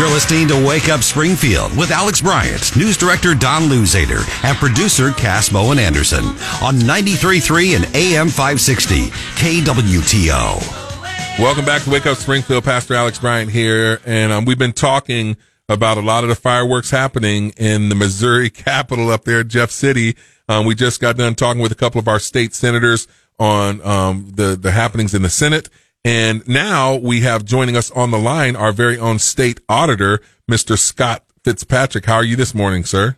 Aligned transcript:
You're 0.00 0.08
listening 0.08 0.48
to 0.48 0.66
Wake 0.66 0.88
Up 0.88 1.02
Springfield 1.02 1.76
with 1.76 1.90
Alex 1.90 2.22
Bryant, 2.22 2.74
news 2.74 2.96
director 2.96 3.34
Don 3.34 3.64
Luzader, 3.64 4.24
and 4.42 4.56
producer 4.56 5.10
Cass 5.10 5.50
Bowen 5.50 5.78
Anderson 5.78 6.24
on 6.62 6.76
93.3 6.76 7.76
and 7.76 7.84
AM 7.94 8.28
560 8.28 9.08
KWTO. 9.36 11.38
Welcome 11.38 11.66
back 11.66 11.82
to 11.82 11.90
Wake 11.90 12.06
Up 12.06 12.16
Springfield. 12.16 12.64
Pastor 12.64 12.94
Alex 12.94 13.18
Bryant 13.18 13.50
here, 13.50 14.00
and 14.06 14.32
um, 14.32 14.46
we've 14.46 14.58
been 14.58 14.72
talking 14.72 15.36
about 15.68 15.98
a 15.98 16.00
lot 16.00 16.24
of 16.24 16.30
the 16.30 16.34
fireworks 16.34 16.88
happening 16.88 17.52
in 17.58 17.90
the 17.90 17.94
Missouri 17.94 18.48
capital 18.48 19.10
up 19.10 19.24
there, 19.24 19.44
Jeff 19.44 19.70
City. 19.70 20.16
Um, 20.48 20.64
we 20.64 20.74
just 20.74 21.02
got 21.02 21.18
done 21.18 21.34
talking 21.34 21.60
with 21.60 21.72
a 21.72 21.76
couple 21.76 21.98
of 21.98 22.08
our 22.08 22.18
state 22.18 22.54
senators 22.54 23.06
on 23.38 23.86
um, 23.86 24.32
the 24.34 24.56
the 24.56 24.70
happenings 24.70 25.12
in 25.12 25.20
the 25.20 25.28
Senate 25.28 25.68
and 26.04 26.46
now 26.48 26.94
we 26.96 27.20
have 27.20 27.44
joining 27.44 27.76
us 27.76 27.90
on 27.90 28.10
the 28.10 28.18
line 28.18 28.56
our 28.56 28.72
very 28.72 28.98
own 28.98 29.18
state 29.18 29.60
auditor, 29.68 30.20
Mr. 30.50 30.78
Scott 30.78 31.24
Fitzpatrick. 31.44 32.06
How 32.06 32.16
are 32.16 32.24
you 32.24 32.36
this 32.36 32.54
morning, 32.54 32.84
sir? 32.84 33.16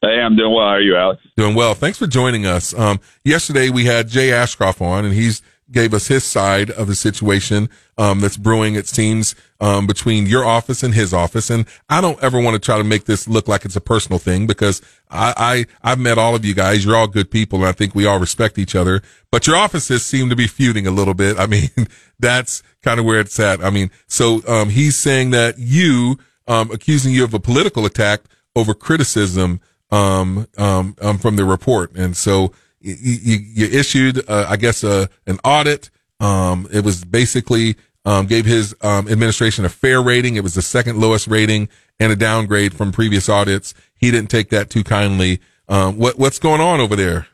Hey, 0.00 0.20
I'm 0.20 0.36
doing 0.36 0.54
well. 0.54 0.66
How 0.66 0.74
are 0.74 0.80
you, 0.80 0.96
Alex? 0.96 1.22
Doing 1.36 1.56
well. 1.56 1.74
Thanks 1.74 1.98
for 1.98 2.06
joining 2.06 2.46
us. 2.46 2.72
Um, 2.72 3.00
yesterday 3.24 3.68
we 3.68 3.86
had 3.86 4.08
Jay 4.08 4.32
Ashcroft 4.32 4.80
on, 4.80 5.04
and 5.04 5.14
he's 5.14 5.42
gave 5.70 5.92
us 5.92 6.06
his 6.06 6.24
side 6.24 6.70
of 6.70 6.86
the 6.86 6.94
situation 6.94 7.68
um, 7.98 8.20
that's 8.20 8.36
brewing. 8.36 8.74
It 8.74 8.86
seems 8.86 9.34
um, 9.60 9.86
between 9.86 10.26
your 10.26 10.44
office 10.44 10.82
and 10.82 10.94
his 10.94 11.12
office, 11.12 11.50
and 11.50 11.66
I 11.88 12.00
don't 12.00 12.22
ever 12.22 12.40
want 12.40 12.54
to 12.54 12.60
try 12.60 12.78
to 12.78 12.84
make 12.84 13.04
this 13.04 13.26
look 13.26 13.48
like 13.48 13.64
it's 13.64 13.76
a 13.76 13.80
personal 13.80 14.18
thing 14.18 14.46
because 14.46 14.80
I, 15.10 15.66
I 15.82 15.92
I've 15.92 15.98
met 15.98 16.18
all 16.18 16.34
of 16.34 16.44
you 16.44 16.54
guys. 16.54 16.84
You're 16.84 16.96
all 16.96 17.08
good 17.08 17.30
people, 17.30 17.60
and 17.60 17.68
I 17.68 17.72
think 17.72 17.94
we 17.94 18.06
all 18.06 18.18
respect 18.18 18.58
each 18.58 18.74
other. 18.74 19.02
But 19.30 19.46
your 19.46 19.56
offices 19.56 20.04
seem 20.04 20.28
to 20.30 20.36
be 20.36 20.46
feuding 20.46 20.86
a 20.86 20.90
little 20.90 21.14
bit. 21.14 21.38
I 21.40 21.46
mean, 21.46 21.70
that's 22.18 22.62
kind 22.82 23.00
of 23.00 23.06
where 23.06 23.20
it's 23.20 23.38
at. 23.40 23.64
I 23.64 23.70
mean, 23.70 23.90
so 24.06 24.42
um, 24.46 24.70
he's 24.70 24.96
saying 24.96 25.30
that 25.30 25.58
you 25.58 26.18
um, 26.46 26.70
accusing 26.70 27.12
you 27.12 27.24
of 27.24 27.34
a 27.34 27.40
political 27.40 27.84
attack 27.84 28.22
over 28.54 28.74
criticism 28.74 29.60
um, 29.90 30.46
um, 30.56 30.96
um, 31.00 31.18
from 31.18 31.36
the 31.36 31.44
report, 31.44 31.94
and 31.96 32.16
so 32.16 32.52
you, 32.80 32.94
you, 33.00 33.38
you 33.42 33.78
issued, 33.78 34.28
uh, 34.28 34.46
I 34.48 34.56
guess, 34.56 34.84
uh, 34.84 35.06
an 35.26 35.38
audit. 35.44 35.90
Um, 36.20 36.68
it 36.72 36.84
was 36.84 37.04
basically 37.04 37.76
um, 38.08 38.24
gave 38.24 38.46
his 38.46 38.74
um, 38.80 39.06
administration 39.06 39.66
a 39.66 39.68
fair 39.68 40.00
rating. 40.00 40.36
It 40.36 40.42
was 40.42 40.54
the 40.54 40.62
second 40.62 40.98
lowest 40.98 41.26
rating 41.26 41.68
and 42.00 42.10
a 42.10 42.16
downgrade 42.16 42.72
from 42.72 42.90
previous 42.90 43.28
audits. 43.28 43.74
He 43.98 44.10
didn't 44.10 44.30
take 44.30 44.48
that 44.48 44.70
too 44.70 44.82
kindly. 44.82 45.40
Um, 45.68 45.98
what 45.98 46.18
what's 46.18 46.38
going 46.38 46.62
on 46.62 46.80
over 46.80 46.96
there? 46.96 47.26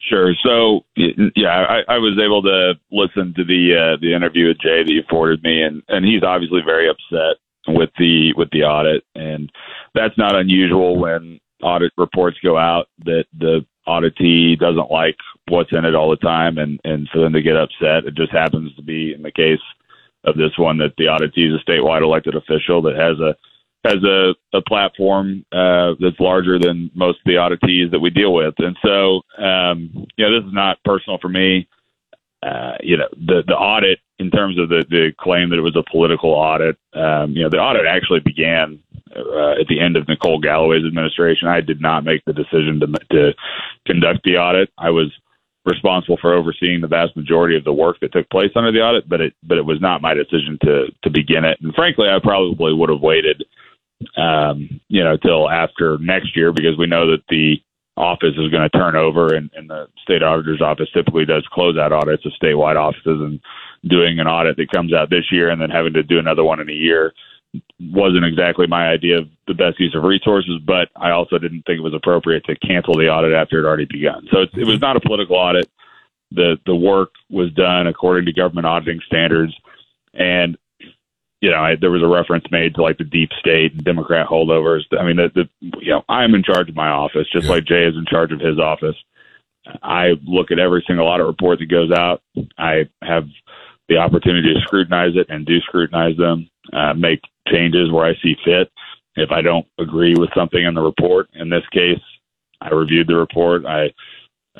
Sure. 0.00 0.34
So 0.42 0.84
yeah, 0.96 1.48
I, 1.48 1.94
I 1.94 1.98
was 1.98 2.18
able 2.18 2.42
to 2.42 2.74
listen 2.90 3.34
to 3.36 3.44
the 3.44 3.94
uh, 3.94 4.00
the 4.00 4.14
interview 4.14 4.48
with 4.48 4.58
Jay 4.58 4.82
that 4.82 4.90
you 4.90 5.04
forwarded 5.08 5.44
me, 5.44 5.62
and 5.62 5.80
and 5.88 6.04
he's 6.04 6.24
obviously 6.24 6.62
very 6.64 6.88
upset 6.90 7.36
with 7.68 7.90
the 7.98 8.32
with 8.36 8.50
the 8.50 8.64
audit, 8.64 9.04
and 9.14 9.52
that's 9.94 10.18
not 10.18 10.34
unusual 10.34 10.98
when 10.98 11.38
audit 11.62 11.92
reports 11.96 12.38
go 12.42 12.58
out 12.58 12.88
that 13.04 13.26
the 13.38 13.64
auditee 13.86 14.58
doesn't 14.58 14.90
like 14.90 15.16
what's 15.50 15.72
in 15.72 15.84
it 15.84 15.94
all 15.94 16.10
the 16.10 16.16
time 16.16 16.58
and 16.58 16.80
and 16.84 17.08
for 17.10 17.20
them 17.20 17.32
to 17.32 17.42
get 17.42 17.56
upset 17.56 18.04
it 18.04 18.14
just 18.14 18.32
happens 18.32 18.74
to 18.74 18.82
be 18.82 19.12
in 19.14 19.22
the 19.22 19.32
case 19.32 19.60
of 20.24 20.36
this 20.36 20.56
one 20.56 20.78
that 20.78 20.94
the 20.98 21.04
auditee 21.04 21.52
is 21.52 21.60
a 21.60 21.70
statewide 21.70 22.02
elected 22.02 22.34
official 22.34 22.82
that 22.82 22.96
has 22.96 23.18
a 23.20 23.36
has 23.84 24.02
a, 24.02 24.34
a 24.56 24.62
platform 24.62 25.44
uh, 25.52 25.94
that's 26.00 26.18
larger 26.18 26.58
than 26.58 26.90
most 26.94 27.18
of 27.20 27.24
the 27.26 27.34
auditees 27.34 27.90
that 27.90 28.00
we 28.00 28.10
deal 28.10 28.34
with 28.34 28.54
and 28.58 28.76
so 28.84 29.22
um, 29.42 29.90
you 30.16 30.24
know 30.24 30.40
this 30.40 30.46
is 30.46 30.54
not 30.54 30.82
personal 30.84 31.18
for 31.20 31.28
me 31.28 31.68
uh, 32.42 32.76
you 32.80 32.96
know 32.96 33.08
the 33.12 33.42
the 33.46 33.54
audit 33.54 34.00
in 34.18 34.30
terms 34.30 34.58
of 34.58 34.68
the 34.68 34.84
the 34.90 35.12
claim 35.18 35.50
that 35.50 35.58
it 35.58 35.62
was 35.62 35.76
a 35.76 35.90
political 35.90 36.30
audit 36.30 36.76
um, 36.94 37.32
you 37.32 37.42
know 37.42 37.48
the 37.48 37.58
audit 37.58 37.86
actually 37.86 38.20
began 38.20 38.80
uh, 39.16 39.52
at 39.60 39.66
the 39.68 39.80
end 39.80 39.96
of 39.96 40.06
Nicole 40.08 40.38
Galloway's 40.38 40.84
administration. 40.84 41.48
I 41.48 41.60
did 41.60 41.80
not 41.80 42.04
make 42.04 42.24
the 42.24 42.32
decision 42.32 42.80
to 42.80 42.86
to 43.10 43.34
conduct 43.86 44.20
the 44.24 44.36
audit. 44.36 44.70
I 44.78 44.90
was 44.90 45.10
responsible 45.68 46.18
for 46.20 46.34
overseeing 46.34 46.80
the 46.80 46.88
vast 46.88 47.16
majority 47.16 47.56
of 47.56 47.64
the 47.64 47.72
work 47.72 47.98
that 48.00 48.12
took 48.12 48.28
place 48.30 48.50
under 48.56 48.72
the 48.72 48.80
audit, 48.80 49.08
but 49.08 49.20
it 49.20 49.34
but 49.42 49.58
it 49.58 49.64
was 49.64 49.80
not 49.80 50.02
my 50.02 50.14
decision 50.14 50.58
to 50.62 50.86
to 51.04 51.10
begin 51.10 51.44
it. 51.44 51.58
And 51.62 51.74
frankly, 51.74 52.08
I 52.08 52.18
probably 52.22 52.74
would 52.74 52.90
have 52.90 53.00
waited, 53.00 53.44
um, 54.16 54.80
you 54.88 55.04
know, 55.04 55.16
till 55.16 55.48
after 55.48 55.98
next 55.98 56.36
year 56.36 56.52
because 56.52 56.76
we 56.78 56.86
know 56.86 57.10
that 57.10 57.22
the 57.28 57.56
office 57.96 58.34
is 58.38 58.50
going 58.50 58.68
to 58.68 58.78
turn 58.78 58.96
over, 58.96 59.34
and, 59.34 59.50
and 59.54 59.68
the 59.68 59.86
state 60.02 60.22
auditor's 60.22 60.62
office 60.62 60.88
typically 60.94 61.24
does 61.24 61.46
closeout 61.52 61.90
audits 61.92 62.24
of 62.24 62.32
statewide 62.40 62.76
offices, 62.76 63.20
and 63.20 63.40
doing 63.88 64.18
an 64.18 64.26
audit 64.26 64.56
that 64.56 64.70
comes 64.70 64.92
out 64.92 65.10
this 65.10 65.30
year 65.30 65.50
and 65.50 65.60
then 65.60 65.70
having 65.70 65.92
to 65.92 66.02
do 66.02 66.18
another 66.18 66.44
one 66.44 66.60
in 66.60 66.68
a 66.68 66.72
year 66.72 67.12
wasn't 67.80 68.24
exactly 68.24 68.66
my 68.66 68.88
idea 68.88 69.18
of 69.18 69.28
the 69.46 69.54
best 69.54 69.80
use 69.80 69.94
of 69.94 70.04
resources, 70.04 70.60
but 70.66 70.88
I 70.96 71.10
also 71.10 71.38
didn't 71.38 71.62
think 71.62 71.78
it 71.78 71.82
was 71.82 71.94
appropriate 71.94 72.44
to 72.44 72.56
cancel 72.56 72.94
the 72.94 73.08
audit 73.08 73.32
after 73.32 73.58
it 73.58 73.62
had 73.62 73.68
already 73.68 73.86
begun. 73.86 74.28
So 74.30 74.42
it, 74.42 74.50
it 74.54 74.66
was 74.66 74.80
not 74.80 74.96
a 74.96 75.00
political 75.00 75.36
audit. 75.36 75.70
The 76.30 76.58
the 76.66 76.74
work 76.74 77.10
was 77.30 77.50
done 77.52 77.86
according 77.86 78.26
to 78.26 78.32
government 78.32 78.66
auditing 78.66 79.00
standards, 79.06 79.54
and 80.12 80.58
you 81.40 81.50
know 81.50 81.56
I, 81.56 81.76
there 81.76 81.90
was 81.90 82.02
a 82.02 82.06
reference 82.06 82.44
made 82.50 82.74
to 82.74 82.82
like 82.82 82.98
the 82.98 83.04
deep 83.04 83.30
state 83.38 83.72
and 83.72 83.82
Democrat 83.82 84.26
holdovers. 84.26 84.82
I 84.98 85.04
mean, 85.04 85.16
the, 85.16 85.30
the 85.34 85.48
you 85.80 85.92
know 85.92 86.04
I 86.06 86.24
am 86.24 86.34
in 86.34 86.42
charge 86.42 86.68
of 86.68 86.76
my 86.76 86.88
office, 86.88 87.26
just 87.32 87.46
yeah. 87.46 87.52
like 87.52 87.64
Jay 87.64 87.84
is 87.84 87.96
in 87.96 88.04
charge 88.04 88.32
of 88.32 88.40
his 88.40 88.58
office. 88.58 88.96
I 89.82 90.12
look 90.24 90.50
at 90.50 90.58
every 90.58 90.84
single 90.86 91.06
audit 91.06 91.26
report 91.26 91.60
that 91.60 91.70
goes 91.70 91.92
out. 91.92 92.22
I 92.58 92.88
have 93.02 93.28
the 93.88 93.96
opportunity 93.96 94.52
to 94.54 94.60
scrutinize 94.60 95.16
it 95.16 95.26
and 95.30 95.46
do 95.46 95.60
scrutinize 95.60 96.16
them, 96.16 96.50
uh, 96.72 96.94
make 96.94 97.20
changes 97.50 97.90
where 97.90 98.06
I 98.06 98.14
see 98.22 98.36
fit. 98.44 98.70
If 99.16 99.30
I 99.30 99.42
don't 99.42 99.66
agree 99.78 100.14
with 100.14 100.30
something 100.34 100.62
in 100.62 100.74
the 100.74 100.82
report, 100.82 101.28
in 101.34 101.50
this 101.50 101.66
case, 101.72 102.00
I 102.60 102.70
reviewed 102.70 103.08
the 103.08 103.16
report, 103.16 103.66
I 103.66 103.92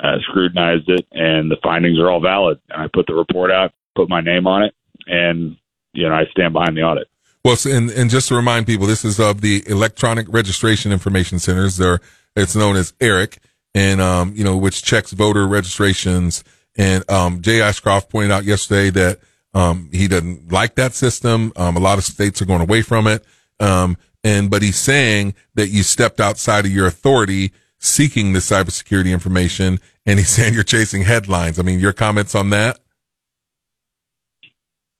uh, 0.01 0.17
scrutinized 0.29 0.89
it, 0.89 1.05
and 1.11 1.49
the 1.49 1.57
findings 1.63 1.99
are 1.99 2.09
all 2.09 2.21
valid. 2.21 2.59
And 2.69 2.81
I 2.81 2.87
put 2.93 3.07
the 3.07 3.15
report 3.15 3.51
out, 3.51 3.71
put 3.95 4.09
my 4.09 4.21
name 4.21 4.47
on 4.47 4.63
it, 4.63 4.73
and 5.07 5.57
you 5.93 6.07
know 6.07 6.15
I 6.15 6.25
stand 6.31 6.53
behind 6.53 6.77
the 6.77 6.81
audit. 6.81 7.07
Well, 7.43 7.57
and, 7.65 7.89
and 7.91 8.09
just 8.09 8.27
to 8.29 8.35
remind 8.35 8.67
people, 8.67 8.85
this 8.85 9.05
is 9.05 9.19
of 9.19 9.41
the 9.41 9.63
Electronic 9.67 10.27
Registration 10.29 10.91
Information 10.91 11.39
Centers. 11.39 11.77
There, 11.77 11.99
it's 12.35 12.55
known 12.55 12.75
as 12.75 12.93
ERIC, 12.99 13.37
and 13.73 14.01
um, 14.01 14.33
you 14.35 14.43
know, 14.43 14.57
which 14.57 14.83
checks 14.83 15.11
voter 15.11 15.47
registrations. 15.47 16.43
And 16.77 17.09
um, 17.09 17.41
Jay 17.41 17.61
Ashcroft 17.61 18.09
pointed 18.09 18.31
out 18.31 18.45
yesterday 18.45 18.89
that 18.91 19.19
um, 19.53 19.89
he 19.91 20.07
doesn't 20.07 20.51
like 20.51 20.75
that 20.75 20.93
system. 20.93 21.51
Um, 21.55 21.75
a 21.75 21.79
lot 21.79 21.97
of 21.97 22.03
states 22.03 22.41
are 22.41 22.45
going 22.45 22.61
away 22.61 22.81
from 22.81 23.07
it. 23.07 23.23
Um, 23.59 23.97
and, 24.23 24.49
but 24.49 24.61
he's 24.61 24.77
saying 24.77 25.33
that 25.55 25.69
you 25.69 25.83
stepped 25.83 26.19
outside 26.19 26.65
of 26.65 26.71
your 26.71 26.87
authority 26.87 27.51
seeking 27.79 28.33
the 28.33 28.39
cybersecurity 28.39 29.11
information. 29.11 29.79
And 30.05 30.19
he's 30.19 30.29
saying 30.35 30.53
you're 30.53 30.63
chasing 30.63 31.03
headlines. 31.03 31.59
I 31.59 31.63
mean, 31.63 31.79
your 31.79 31.93
comments 31.93 32.35
on 32.35 32.49
that? 32.51 32.79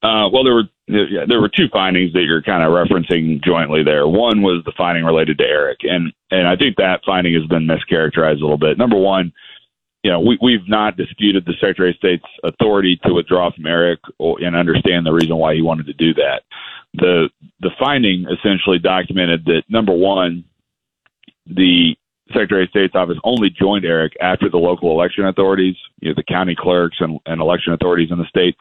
Uh, 0.01 0.29
well, 0.31 0.45
there 0.45 0.53
were 0.53 0.63
there 0.87 1.41
were 1.41 1.49
two 1.49 1.67
findings 1.71 2.13
that 2.13 2.23
you're 2.23 2.41
kind 2.41 2.63
of 2.63 2.71
referencing 2.71 3.43
jointly 3.43 3.83
there. 3.83 4.07
One 4.07 4.41
was 4.41 4.63
the 4.65 4.71
finding 4.77 5.03
related 5.03 5.37
to 5.37 5.43
Eric, 5.43 5.79
and 5.83 6.13
and 6.31 6.47
I 6.47 6.55
think 6.55 6.77
that 6.77 7.01
finding 7.05 7.33
has 7.33 7.45
been 7.47 7.67
mischaracterized 7.67 8.39
a 8.39 8.41
little 8.41 8.57
bit. 8.57 8.77
Number 8.77 8.97
one, 8.97 9.33
you 10.03 10.11
know, 10.11 10.19
we, 10.19 10.37
we've 10.41 10.67
not 10.67 10.95
disputed 10.95 11.45
the 11.45 11.53
Secretary 11.53 11.89
of 11.89 11.97
State's 11.97 12.23
authority 12.43 12.99
to 13.03 13.13
withdraw 13.13 13.51
from 13.51 13.65
Eric 13.65 13.99
or, 14.17 14.41
and 14.41 14.55
understand 14.55 15.05
the 15.05 15.11
reason 15.11 15.35
why 15.35 15.55
he 15.55 15.61
wanted 15.61 15.87
to 15.87 15.93
do 15.93 16.13
that. 16.13 16.43
The 16.93 17.29
the 17.59 17.71
finding 17.77 18.25
essentially 18.31 18.79
documented 18.79 19.45
that 19.45 19.63
number 19.69 19.93
one, 19.93 20.43
the 21.45 21.95
Secretary 22.29 22.63
of 22.63 22.69
State's 22.69 22.95
office 22.95 23.17
only 23.23 23.49
joined 23.49 23.85
Eric 23.85 24.13
after 24.21 24.49
the 24.49 24.57
local 24.57 24.91
election 24.91 25.25
authorities, 25.25 25.75
you 25.99 26.09
know, 26.09 26.15
the 26.15 26.23
county 26.23 26.55
clerks 26.57 26.97
and, 26.99 27.19
and 27.25 27.41
election 27.41 27.73
authorities 27.73 28.11
in 28.11 28.17
the 28.17 28.25
state 28.25 28.55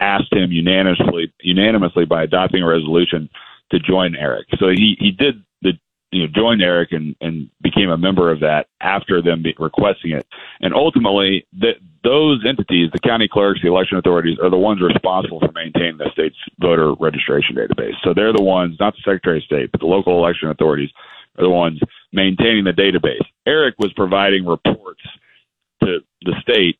asked 0.00 0.32
him 0.32 0.52
unanimously 0.52 1.32
unanimously 1.40 2.04
by 2.04 2.24
adopting 2.24 2.62
a 2.62 2.66
resolution 2.66 3.30
to 3.70 3.78
join 3.78 4.14
Eric. 4.16 4.46
So 4.58 4.68
he, 4.68 4.96
he 4.98 5.12
did 5.12 5.42
you 6.12 6.22
know 6.22 6.28
joined 6.32 6.62
Eric 6.62 6.92
and 6.92 7.16
and 7.20 7.50
became 7.60 7.90
a 7.90 7.96
member 7.96 8.30
of 8.30 8.40
that 8.40 8.68
after 8.80 9.20
them 9.20 9.42
requesting 9.58 10.12
it. 10.12 10.26
And 10.60 10.74
ultimately, 10.74 11.46
that 11.60 11.76
those 12.04 12.44
entities, 12.46 12.90
the 12.92 13.00
county 13.00 13.28
clerks, 13.28 13.60
the 13.62 13.68
election 13.68 13.96
authorities, 13.96 14.38
are 14.42 14.50
the 14.50 14.56
ones 14.56 14.80
responsible 14.80 15.40
for 15.40 15.52
maintaining 15.52 15.98
the 15.98 16.10
state's 16.12 16.36
voter 16.60 16.94
registration 16.94 17.56
database. 17.56 17.94
So 18.04 18.12
they're 18.14 18.32
the 18.32 18.42
ones, 18.42 18.76
not 18.78 18.94
the 18.94 19.02
Secretary 19.04 19.38
of 19.38 19.44
State, 19.44 19.72
but 19.72 19.80
the 19.80 19.86
local 19.86 20.18
election 20.18 20.50
authorities 20.50 20.90
are 21.38 21.44
the 21.44 21.50
ones 21.50 21.80
maintaining 22.12 22.64
the 22.64 22.72
database. 22.72 23.24
Eric 23.46 23.76
was 23.78 23.92
providing 23.94 24.44
reports 24.44 25.02
to 25.82 26.00
the 26.22 26.34
state 26.42 26.78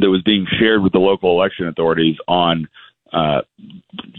that 0.00 0.08
was 0.08 0.22
being 0.22 0.46
shared 0.58 0.82
with 0.82 0.92
the 0.92 0.98
local 0.98 1.30
election 1.32 1.68
authorities 1.68 2.16
on 2.26 2.68
uh, 3.12 3.42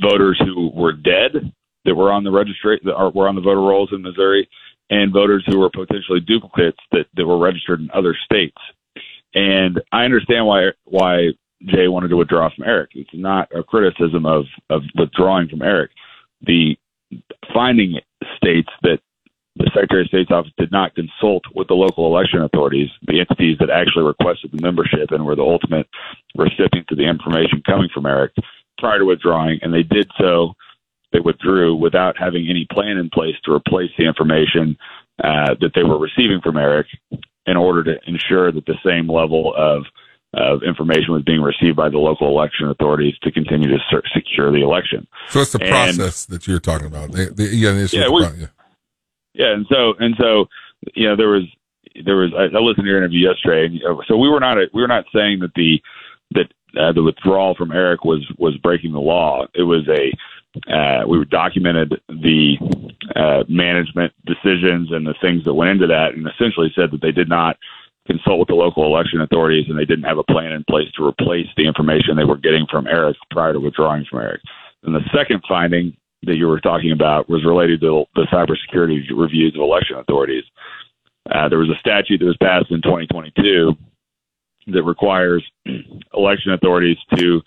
voters 0.01 0.39
who 0.43 0.69
were 0.73 0.93
dead 0.93 1.53
that 1.85 1.95
were 1.95 2.11
on 2.11 2.23
the 2.23 2.31
registry 2.31 2.79
that 2.83 3.11
were 3.15 3.27
on 3.27 3.35
the 3.35 3.41
voter 3.41 3.61
rolls 3.61 3.89
in 3.91 4.01
Missouri, 4.01 4.47
and 4.89 5.13
voters 5.13 5.43
who 5.47 5.59
were 5.59 5.69
potentially 5.69 6.19
duplicates 6.19 6.77
that, 6.91 7.05
that 7.15 7.25
were 7.25 7.37
registered 7.37 7.79
in 7.79 7.89
other 7.93 8.15
states. 8.25 8.57
And 9.33 9.81
I 9.91 10.03
understand 10.03 10.45
why 10.45 10.71
why 10.85 11.29
Jay 11.65 11.87
wanted 11.87 12.09
to 12.09 12.17
withdraw 12.17 12.49
from 12.53 12.65
Eric. 12.67 12.91
It's 12.95 13.09
not 13.13 13.49
a 13.55 13.63
criticism 13.63 14.25
of 14.25 14.45
of 14.69 14.81
withdrawing 14.95 15.47
from 15.47 15.61
Eric. 15.61 15.91
The 16.41 16.77
finding 17.53 17.99
states 18.37 18.69
that 18.83 18.99
the 19.57 19.69
Secretary 19.73 20.01
of 20.01 20.07
State's 20.07 20.31
office 20.31 20.51
did 20.57 20.71
not 20.71 20.95
consult 20.95 21.43
with 21.53 21.67
the 21.67 21.73
local 21.73 22.05
election 22.05 22.41
authorities, 22.41 22.89
the 23.05 23.19
entities 23.19 23.57
that 23.59 23.69
actually 23.69 24.05
requested 24.05 24.51
the 24.51 24.61
membership 24.61 25.11
and 25.11 25.25
were 25.25 25.35
the 25.35 25.41
ultimate 25.41 25.87
recipients 26.35 26.91
of 26.91 26.97
the 26.97 27.07
information 27.07 27.61
coming 27.65 27.89
from 27.93 28.05
Eric 28.05 28.31
prior 28.77 28.99
to 28.99 29.05
withdrawing, 29.05 29.59
and 29.61 29.73
they 29.73 29.83
did 29.83 30.09
so. 30.17 30.53
They 31.11 31.19
withdrew 31.19 31.75
without 31.75 32.15
having 32.17 32.47
any 32.49 32.65
plan 32.71 32.97
in 32.97 33.09
place 33.09 33.35
to 33.45 33.51
replace 33.53 33.91
the 33.97 34.05
information 34.05 34.77
uh, 35.23 35.55
that 35.59 35.71
they 35.75 35.83
were 35.83 35.99
receiving 35.99 36.39
from 36.41 36.57
Eric 36.57 36.87
in 37.45 37.57
order 37.57 37.83
to 37.83 37.99
ensure 38.07 38.51
that 38.51 38.65
the 38.65 38.77
same 38.85 39.09
level 39.09 39.53
of 39.55 39.83
of 40.33 40.63
information 40.63 41.11
was 41.11 41.23
being 41.23 41.41
received 41.41 41.75
by 41.75 41.89
the 41.89 41.97
local 41.97 42.29
election 42.29 42.69
authorities 42.69 43.13
to 43.21 43.29
continue 43.33 43.67
to 43.67 43.77
ser- 43.89 44.01
secure 44.15 44.49
the 44.49 44.61
election. 44.61 45.05
So 45.27 45.41
it's 45.41 45.51
the 45.51 45.59
And- 45.61 45.69
process 45.69 46.23
that 46.27 46.47
you're 46.47 46.61
talking 46.61 46.87
about. 46.87 47.11
They, 47.11 47.25
they, 47.25 47.47
yeah, 47.49 47.85
Yeah, 47.91 48.07
we- 48.07 48.21
yeah. 48.23 48.47
Yeah, 49.33 49.53
and 49.53 49.65
so 49.69 49.93
and 49.99 50.15
so, 50.17 50.47
you 50.93 51.09
know, 51.09 51.17
there 51.17 51.27
was 51.29 51.43
there 52.05 52.15
was 52.15 52.31
I, 52.33 52.43
I 52.43 52.59
listened 52.61 52.85
to 52.85 52.89
your 52.89 52.97
interview 52.97 53.27
yesterday, 53.29 53.65
and 53.65 53.73
you 53.75 53.83
know, 53.83 54.01
so 54.07 54.15
we 54.15 54.29
were 54.29 54.39
not 54.39 54.57
we 54.73 54.81
were 54.81 54.87
not 54.87 55.03
saying 55.13 55.39
that 55.39 55.53
the 55.55 55.81
that 56.31 56.51
uh, 56.79 56.93
the 56.93 57.03
withdrawal 57.03 57.53
from 57.55 57.71
Eric 57.73 58.05
was 58.05 58.25
was 58.37 58.55
breaking 58.57 58.93
the 58.93 58.99
law. 59.01 59.45
It 59.53 59.63
was 59.63 59.85
a 59.89 60.11
uh, 60.67 61.03
we 61.07 61.23
documented 61.25 62.01
the 62.09 62.57
uh, 63.15 63.43
management 63.47 64.13
decisions 64.25 64.91
and 64.91 65.05
the 65.05 65.15
things 65.21 65.43
that 65.45 65.53
went 65.53 65.71
into 65.71 65.87
that, 65.87 66.13
and 66.13 66.27
essentially 66.27 66.71
said 66.75 66.91
that 66.91 67.01
they 67.01 67.11
did 67.11 67.29
not 67.29 67.57
consult 68.07 68.39
with 68.39 68.47
the 68.47 68.55
local 68.55 68.85
election 68.85 69.21
authorities 69.21 69.65
and 69.69 69.77
they 69.77 69.85
didn't 69.85 70.05
have 70.05 70.17
a 70.17 70.23
plan 70.23 70.51
in 70.51 70.63
place 70.65 70.91
to 70.97 71.05
replace 71.05 71.47
the 71.55 71.65
information 71.65 72.15
they 72.15 72.25
were 72.25 72.37
getting 72.37 72.65
from 72.69 72.87
Eric 72.87 73.15
prior 73.29 73.53
to 73.53 73.59
withdrawing 73.59 74.05
from 74.09 74.21
Eric. 74.21 74.41
And 74.83 74.95
the 74.95 75.07
second 75.15 75.43
finding 75.47 75.95
that 76.23 76.35
you 76.35 76.47
were 76.47 76.59
talking 76.59 76.91
about 76.91 77.29
was 77.29 77.45
related 77.45 77.81
to 77.81 78.05
the 78.15 78.27
cybersecurity 78.31 79.01
reviews 79.15 79.55
of 79.55 79.61
election 79.61 79.97
authorities. 79.97 80.43
Uh, 81.29 81.47
there 81.47 81.59
was 81.59 81.69
a 81.69 81.79
statute 81.79 82.17
that 82.17 82.25
was 82.25 82.37
passed 82.37 82.71
in 82.71 82.81
2022 82.81 83.75
that 84.67 84.83
requires 84.83 85.43
election 86.13 86.51
authorities 86.51 86.97
to 87.15 87.41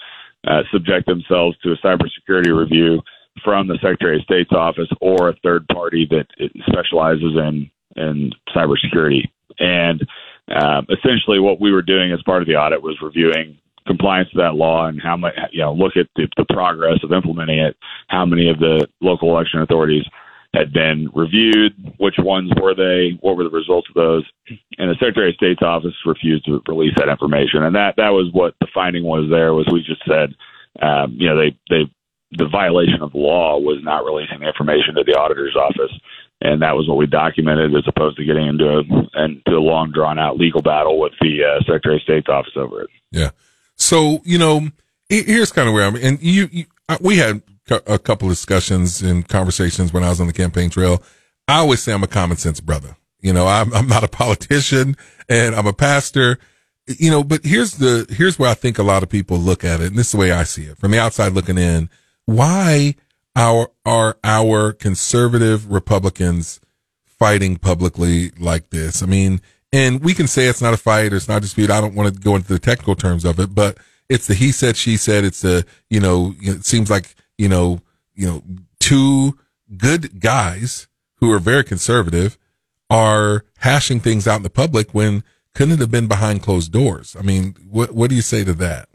uh, 0.47 0.63
subject 0.73 1.07
themselves 1.07 1.57
to 1.59 1.73
a 1.73 1.77
cybersecurity 1.79 2.57
review 2.57 3.01
from 3.43 3.67
the 3.67 3.79
Secretary 3.83 4.17
of 4.17 4.23
State's 4.23 4.53
office 4.53 4.89
or 5.01 5.29
a 5.29 5.37
third 5.43 5.67
party 5.69 6.07
that 6.11 6.27
specializes 6.69 7.37
in 7.37 7.71
in 7.97 8.31
cybersecurity. 8.55 9.23
And 9.59 10.07
um, 10.55 10.87
essentially, 10.91 11.41
what 11.41 11.61
we 11.61 11.73
were 11.73 11.83
doing 11.83 12.13
as 12.13 12.23
part 12.23 12.43
of 12.43 12.49
the 12.49 12.57
audit 12.57 12.83
was 12.83 12.99
reviewing 13.01 13.59
compliance 13.87 14.31
to 14.31 14.39
that 14.39 14.55
law 14.55 14.87
and 14.87 15.01
how 15.01 15.17
much 15.17 15.35
you 15.53 15.61
know 15.61 15.73
look 15.73 15.97
at 15.97 16.07
the, 16.17 16.27
the 16.37 16.47
progress 16.53 16.99
of 17.03 17.13
implementing 17.13 17.59
it. 17.59 17.77
How 18.09 18.25
many 18.25 18.49
of 18.49 18.59
the 18.59 18.89
local 19.01 19.31
election 19.31 19.61
authorities 19.61 20.05
had 20.55 20.73
been 20.73 21.11
reviewed? 21.15 21.75
Which 21.99 22.15
ones 22.19 22.53
were 22.61 22.75
they? 22.75 23.19
What 23.21 23.37
were 23.37 23.45
the 23.45 23.51
results 23.51 23.89
of 23.89 23.95
those? 23.95 24.25
And 24.79 24.91
the 24.91 24.95
Secretary 24.95 25.31
of 25.31 25.37
State's 25.37 25.63
office 25.63 25.95
refused 26.07 26.47
to 26.47 26.63
release 26.69 26.95
that 26.97 27.09
information, 27.09 27.65
and 27.65 27.75
that 27.75 27.97
that 27.97 28.11
was 28.11 28.31
what 28.33 28.55
the 28.61 28.69
finding 28.73 29.05
was. 29.05 29.29
There 29.29 29.53
was 29.53 29.67
we 29.73 29.83
just 29.83 30.03
said, 30.07 30.35
um, 30.81 31.17
you 31.19 31.29
know, 31.29 31.37
they 31.37 31.59
they 31.69 31.91
the 32.37 32.49
violation 32.49 33.03
of 33.03 33.15
law 33.15 33.59
was 33.59 33.81
not 33.83 34.05
releasing 34.05 34.41
the 34.41 34.49
information 34.49 34.95
to 34.95 35.05
the 35.05 35.19
auditor's 35.19 35.57
office, 35.57 35.93
and 36.41 36.63
that 36.63 36.75
was 36.75 36.89
what 36.89 36.99
we 36.99 37.07
documented, 37.07 37.75
as 37.75 37.85
opposed 37.87 38.17
to 38.17 38.25
getting 38.25 38.47
into 38.47 38.65
a, 38.65 39.25
into 39.25 39.51
a 39.51 39.63
long 39.63 39.93
drawn 39.93 40.19
out 40.19 40.37
legal 40.37 40.63
battle 40.63 40.99
with 40.99 41.13
the 41.21 41.43
uh, 41.45 41.61
Secretary 41.61 41.97
of 41.97 42.03
State's 42.03 42.29
office 42.29 42.53
over 42.57 42.83
it. 42.83 42.91
Yeah. 43.11 43.31
So, 43.77 44.21
you 44.25 44.39
know, 44.39 44.69
here's 45.09 45.53
kind 45.53 45.69
of 45.69 45.75
where 45.75 45.85
I'm, 45.85 45.97
and 45.97 46.21
you, 46.23 46.49
you 46.51 46.65
we 47.01 47.19
had 47.19 47.43
a 47.71 47.99
couple 47.99 48.29
of 48.29 48.33
discussions 48.33 49.01
and 49.01 49.27
conversations 49.27 49.93
when 49.93 50.05
I 50.05 50.11
was 50.11 50.21
on 50.21 50.27
the 50.27 50.33
campaign 50.33 50.71
trail. 50.71 51.03
I 51.49 51.59
always 51.59 51.83
say 51.83 51.93
I'm 51.93 52.03
a 52.03 52.09
common 52.09 52.37
sense 52.37 52.61
brother. 52.61 52.97
You 53.21 53.33
know, 53.33 53.47
I'm, 53.47 53.73
I'm 53.73 53.87
not 53.87 54.05
a 54.05 54.09
politician 54.09 54.97
and 55.29 55.55
I'm 55.55 55.67
a 55.67 55.73
pastor, 55.73 56.39
you 56.87 57.11
know, 57.11 57.25
but 57.25 57.45
here's 57.45 57.79
the, 57.79 58.07
here's 58.11 58.39
where 58.39 58.51
I 58.51 58.55
think 58.55 58.79
a 58.79 58.83
lot 58.83 59.03
of 59.03 59.09
people 59.09 59.39
look 59.39 59.65
at 59.65 59.81
it. 59.81 59.87
And 59.87 59.97
this 59.97 60.09
is 60.09 60.13
the 60.13 60.19
way 60.19 60.31
I 60.31 60.45
see 60.45 60.65
it 60.65 60.77
from 60.77 60.91
the 60.91 60.99
outside 60.99 61.33
looking 61.33 61.57
in. 61.57 61.89
Why 62.27 62.97
our, 63.35 63.71
are 63.87 64.19
our 64.23 64.73
conservative 64.73 65.71
Republicans 65.73 66.61
fighting 67.07 67.57
publicly 67.57 68.31
like 68.39 68.69
this? 68.71 69.03
I 69.03 69.07
mean, 69.07 69.41
and 69.73 70.05
we 70.05 70.13
can 70.13 70.27
say 70.27 70.47
it's 70.47 70.63
not 70.63 70.75
a 70.75 70.79
fight 70.79 71.15
or 71.15 71.17
it's 71.17 71.29
not 71.29 71.39
a 71.39 71.41
dispute. 71.41 71.71
I 71.71 71.81
don't 71.81 71.95
want 71.95 72.15
to 72.15 72.21
go 72.21 72.37
into 72.37 72.53
the 72.53 72.59
technical 72.59 72.95
terms 72.95 73.25
of 73.25 73.41
it, 73.41 73.55
but 73.55 73.79
it's 74.11 74.27
the 74.27 74.35
he 74.35 74.53
said, 74.53 74.77
she 74.77 74.99
said. 74.99 75.25
It's 75.25 75.41
the, 75.41 75.65
you 75.89 76.01
know, 76.01 76.35
it 76.41 76.67
seems 76.67 76.91
like, 76.91 77.15
you 77.39 77.49
know, 77.49 77.81
you 78.15 78.27
know, 78.27 78.43
two 78.81 79.39
good 79.77 80.21
guys 80.21 80.89
who 81.17 81.33
are 81.33 81.39
very 81.39 81.65
conservative 81.65 82.39
are 82.91 83.45
hashing 83.59 84.01
things 84.01 84.29
out 84.29 84.37
in 84.37 84.43
the 84.43 84.51
public 84.51 84.93
when 84.93 85.25
couldn't 85.55 85.79
have 85.79 85.91
been 85.91 86.09
behind 86.09 86.43
closed 86.43 86.73
doors? 86.73 87.17
I 87.19 87.23
mean, 87.23 87.55
what, 87.69 87.93
what 87.93 88.11
do 88.11 88.17
you 88.17 88.23
say 88.23 88.45
to 88.45 88.53
that? 88.55 88.89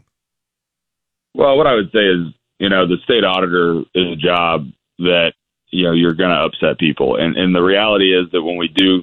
Well, 1.34 1.56
what 1.56 1.66
I 1.66 1.74
would 1.74 1.90
say 1.92 2.06
is, 2.06 2.34
you 2.58 2.68
know, 2.68 2.86
the 2.86 2.98
state 3.04 3.24
auditor 3.24 3.80
is 3.94 4.12
a 4.12 4.16
job 4.16 4.66
that 4.98 5.32
you 5.70 5.84
know 5.84 5.92
you're 5.92 6.14
going 6.14 6.30
to 6.30 6.44
upset 6.44 6.78
people, 6.78 7.16
and 7.16 7.36
and 7.36 7.54
the 7.54 7.62
reality 7.62 8.12
is 8.12 8.30
that 8.32 8.42
when 8.42 8.56
we 8.56 8.68
do, 8.68 9.02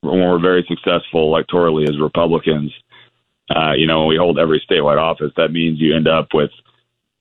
when 0.00 0.20
we're 0.20 0.38
very 0.38 0.64
successful 0.68 1.30
electorally 1.30 1.88
as 1.88 2.00
Republicans, 2.00 2.72
uh, 3.54 3.72
you 3.72 3.86
know, 3.86 4.00
when 4.00 4.08
we 4.08 4.16
hold 4.16 4.38
every 4.38 4.64
statewide 4.68 5.00
office, 5.00 5.32
that 5.36 5.52
means 5.52 5.80
you 5.80 5.94
end 5.94 6.08
up 6.08 6.28
with 6.32 6.50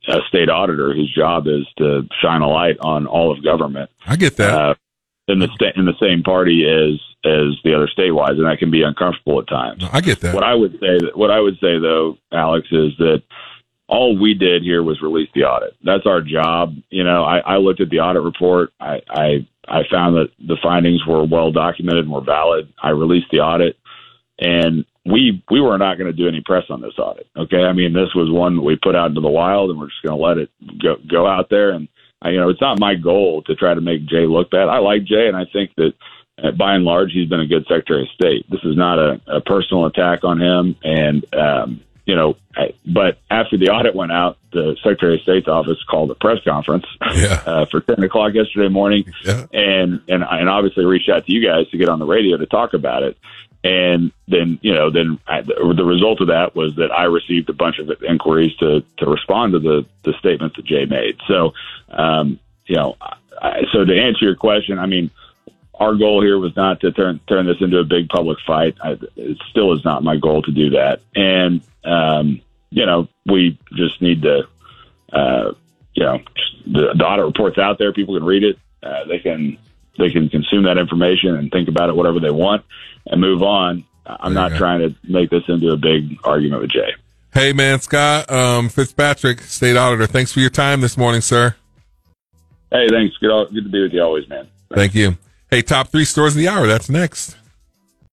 a 0.08 0.20
state 0.28 0.50
auditor 0.50 0.94
whose 0.94 1.14
job 1.14 1.48
is 1.48 1.66
to 1.78 2.08
shine 2.22 2.42
a 2.42 2.50
light 2.50 2.78
on 2.80 3.08
all 3.08 3.32
of 3.32 3.44
government. 3.44 3.90
I 4.06 4.16
get 4.16 4.38
that. 4.38 4.54
Uh, 4.54 4.76
in 5.28 5.40
the 5.40 5.48
sta- 5.56 5.74
in 5.76 5.86
the 5.86 5.98
same 6.00 6.24
party 6.24 6.66
as 6.66 7.00
as 7.26 7.58
the 7.64 7.74
other 7.74 7.88
statewide, 7.88 8.32
and 8.32 8.46
that 8.46 8.60
can 8.60 8.70
be 8.70 8.84
uncomfortable 8.84 9.40
at 9.42 9.48
times. 9.48 9.84
I 9.92 10.02
get 10.02 10.20
that. 10.22 10.36
What 10.36 10.44
I 10.44 10.54
would 10.54 10.74
say 10.74 11.00
that 11.00 11.12
what 11.16 11.32
I 11.32 11.40
would 11.40 11.56
say 11.56 11.80
though, 11.80 12.18
Alex, 12.32 12.68
is 12.72 12.92
that 13.00 13.24
all 13.88 14.18
we 14.18 14.34
did 14.34 14.64
here 14.64 14.84
was 14.84 15.02
release 15.02 15.30
the 15.34 15.44
audit. 15.44 15.76
That's 15.84 16.06
our 16.06 16.22
job. 16.22 16.76
You 16.90 17.04
know, 17.04 17.24
I, 17.24 17.40
I 17.40 17.58
looked 17.58 17.82
at 17.82 17.90
the 17.90 18.00
audit 18.00 18.24
report. 18.24 18.72
I, 18.80 19.02
I 19.10 19.48
I 19.68 19.82
found 19.92 20.16
that 20.16 20.30
the 20.40 20.58
findings 20.62 21.06
were 21.06 21.24
well 21.24 21.52
documented 21.52 22.06
and 22.06 22.14
were 22.14 22.22
valid. 22.22 22.72
I 22.82 22.90
released 22.90 23.28
the 23.32 23.40
audit, 23.40 23.78
and 24.40 24.86
we 25.06 25.44
we 25.52 25.62
were 25.62 25.78
not 25.78 25.98
going 25.98 26.12
to 26.12 26.18
do 26.18 26.28
any 26.28 26.42
press 26.42 26.64
on 26.70 26.82
this 26.82 26.98
audit. 26.98 27.28
Okay, 27.38 27.64
I 27.64 27.74
mean 27.74 27.94
this 27.94 28.14
was 28.16 28.30
one 28.32 28.56
that 28.56 28.62
we 28.64 28.76
put 28.76 28.96
out 28.96 29.10
into 29.10 29.22
the 29.22 29.30
wild, 29.30 29.70
and 29.70 29.80
we're 29.80 29.88
just 29.90 30.02
going 30.04 30.18
to 30.18 30.24
let 30.24 30.38
it 30.38 30.50
go 30.82 30.96
go 31.10 31.28
out 31.28 31.50
there. 31.50 31.72
And 31.72 31.88
I, 32.22 32.30
you 32.30 32.40
know, 32.40 32.50
it's 32.50 32.62
not 32.62 32.80
my 32.80 32.96
goal 32.96 33.44
to 33.44 33.56
try 33.56 33.74
to 33.74 33.82
make 33.82 34.06
Jay 34.08 34.26
look 34.26 34.50
bad. 34.52 34.68
I 34.70 34.80
like 34.80 35.04
Jay, 35.04 35.28
and 35.28 35.38
I 35.38 35.46
think 35.52 35.72
that 35.78 35.94
uh, 36.44 36.52
by 36.52 36.74
and 36.76 36.84
large 36.86 37.12
he's 37.12 37.30
been 37.30 37.40
a 37.40 37.48
good 37.48 37.66
Secretary 37.68 38.04
of 38.04 38.10
State. 38.10 38.50
This 38.50 38.62
is 38.64 38.76
not 38.76 38.98
a, 39.00 39.22
a 39.28 39.42
personal 39.42 39.86
attack 39.86 40.24
on 40.24 40.42
him, 40.42 40.76
and 40.84 41.26
um, 41.36 41.82
you 42.06 42.16
know, 42.16 42.36
I, 42.56 42.74
but 42.86 43.18
after 43.32 43.58
the 43.58 43.70
audit 43.70 43.96
went 43.96 44.12
out, 44.12 44.38
the 44.54 44.76
Secretary 44.84 45.16
of 45.16 45.22
State's 45.22 45.48
office 45.48 45.78
called 45.90 46.12
a 46.12 46.16
press 46.16 46.38
conference 46.44 46.86
Yeah. 47.16 47.42
uh, 47.46 47.66
for 47.66 47.82
ten 47.82 48.04
o'clock 48.04 48.34
yesterday 48.34 48.70
morning, 48.70 49.06
Yeah. 49.24 49.46
and 49.54 50.02
and 50.08 50.24
and 50.24 50.50
obviously 50.50 50.86
reached 50.86 51.10
out 51.10 51.26
to 51.26 51.32
you 51.34 51.46
guys 51.46 51.70
to 51.70 51.78
get 51.78 51.90
on 51.90 52.00
the 52.00 52.06
radio 52.06 52.38
to 52.38 52.46
talk 52.48 52.74
about 52.74 53.04
it. 53.04 53.18
And 53.66 54.12
then 54.28 54.60
you 54.62 54.76
know, 54.76 54.92
then 54.92 55.18
I, 55.26 55.42
the 55.42 55.84
result 55.84 56.22
of 56.22 56.28
that 56.28 56.56
was 56.56 56.76
that 56.76 56.92
I 56.92 57.06
received 57.06 57.50
a 57.50 57.54
bunch 57.54 57.80
of 57.80 57.90
inquiries 58.04 58.56
to 58.58 58.84
to 58.98 59.06
respond 59.08 59.54
to 59.54 59.60
the 59.60 59.86
the 60.04 60.14
statements 60.20 60.56
that 60.58 60.66
Jay 60.66 60.86
made. 60.86 61.18
So, 61.28 61.54
um, 61.90 62.40
you 62.68 62.76
know, 62.76 62.96
I, 63.42 63.64
so 63.74 63.84
to 63.84 64.00
answer 64.00 64.24
your 64.24 64.36
question, 64.36 64.78
I 64.78 64.86
mean 64.86 65.10
our 65.80 65.96
goal 65.96 66.22
here 66.22 66.38
was 66.38 66.56
not 66.56 66.82
to 66.82 66.92
turn 66.92 67.20
turn 67.28 67.48
this 67.48 67.58
into 67.60 67.80
a 67.80 67.84
big 67.84 68.08
public 68.08 68.38
fight. 68.46 68.76
I, 68.84 69.00
it 69.16 69.40
still 69.50 69.74
is 69.74 69.84
not 69.84 70.04
my 70.04 70.18
goal 70.18 70.44
to 70.44 70.52
do 70.52 70.70
that. 70.70 71.02
And 71.16 71.62
um, 71.84 72.42
you 72.70 72.86
know, 72.86 73.08
we 73.26 73.58
just 73.74 74.00
need 74.00 74.22
to, 74.22 74.48
uh, 75.12 75.54
you 75.96 76.04
know, 76.04 76.20
the, 76.68 76.94
the 76.96 77.04
audit 77.04 77.26
report's 77.26 77.58
out 77.58 77.80
there. 77.80 77.94
People 77.94 78.16
can 78.16 78.26
read 78.26 78.44
it. 78.44 78.60
Uh, 78.84 79.06
they 79.06 79.18
can 79.18 79.58
they 79.98 80.12
can 80.12 80.30
consume 80.30 80.64
that 80.64 80.78
information 80.78 81.36
and 81.36 81.52
think 81.52 81.68
about 81.68 81.90
it 81.90 81.96
whatever 81.96 82.20
they 82.20 82.32
want 82.32 82.66
and 83.06 83.22
move 83.22 83.42
on. 83.42 83.86
I'm 84.06 84.34
not 84.34 84.52
go. 84.52 84.58
trying 84.58 84.80
to 84.82 84.96
make 85.04 85.30
this 85.30 85.44
into 85.48 85.72
a 85.72 85.78
big 85.78 86.18
argument 86.24 86.62
with 86.62 86.72
Jay. 86.72 86.94
Hey, 87.34 87.54
man, 87.54 87.82
Scott 87.82 88.32
um, 88.32 88.70
Fitzpatrick, 88.70 89.42
state 89.42 89.76
auditor. 89.76 90.08
Thanks 90.08 90.32
for 90.32 90.40
your 90.40 90.50
time 90.50 90.82
this 90.82 90.96
morning, 90.98 91.22
sir. 91.22 91.56
Hey, 92.72 92.88
thanks. 92.90 93.18
Good, 93.18 93.54
good 93.54 93.64
to 93.64 93.70
be 93.70 93.82
with 93.82 93.94
you 93.94 94.02
always, 94.02 94.28
man. 94.30 94.48
Thank 94.74 94.96
you. 94.96 95.18
Hey, 95.50 95.62
top 95.62 95.90
three 95.90 96.06
stores 96.06 96.34
of 96.34 96.40
the 96.40 96.48
hour. 96.48 96.68
That's 96.68 96.90
next. 96.90 97.36